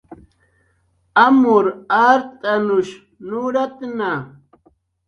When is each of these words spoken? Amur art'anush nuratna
Amur 1.25 1.65
art'anush 2.09 2.91
nuratna 3.27 4.11